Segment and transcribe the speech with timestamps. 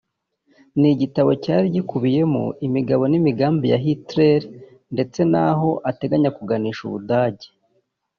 [0.79, 4.41] ni igitabo cyari gikubiyemo imigabo n’imigambi ya Hitler
[4.93, 7.47] ndetse n’aho ateganya kuganisha ubudage